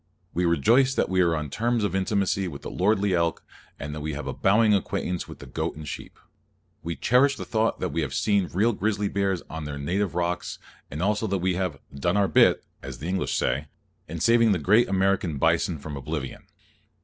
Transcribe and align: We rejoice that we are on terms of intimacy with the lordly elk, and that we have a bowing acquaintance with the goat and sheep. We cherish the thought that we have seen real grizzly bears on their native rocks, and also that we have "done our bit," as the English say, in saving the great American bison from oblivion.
We 0.33 0.45
rejoice 0.45 0.95
that 0.95 1.09
we 1.09 1.21
are 1.21 1.35
on 1.35 1.51
terms 1.51 1.83
of 1.83 1.93
intimacy 1.95 2.47
with 2.47 2.63
the 2.63 2.71
lordly 2.71 3.13
elk, 3.13 3.43
and 3.79 3.93
that 3.93 4.01
we 4.01 4.13
have 4.13 4.25
a 4.25 4.33
bowing 4.33 4.73
acquaintance 4.73 5.27
with 5.27 5.37
the 5.37 5.45
goat 5.45 5.75
and 5.75 5.87
sheep. 5.87 6.17
We 6.81 6.95
cherish 6.95 7.35
the 7.35 7.45
thought 7.45 7.79
that 7.81 7.89
we 7.93 8.01
have 8.01 8.15
seen 8.15 8.49
real 8.51 8.73
grizzly 8.73 9.09
bears 9.09 9.43
on 9.47 9.65
their 9.65 9.77
native 9.77 10.15
rocks, 10.15 10.57
and 10.89 11.03
also 11.03 11.27
that 11.27 11.37
we 11.37 11.53
have 11.53 11.77
"done 11.93 12.17
our 12.17 12.27
bit," 12.27 12.63
as 12.81 12.97
the 12.97 13.07
English 13.09 13.35
say, 13.37 13.67
in 14.07 14.19
saving 14.19 14.53
the 14.53 14.57
great 14.57 14.89
American 14.89 15.37
bison 15.37 15.77
from 15.77 15.95
oblivion. 15.95 16.47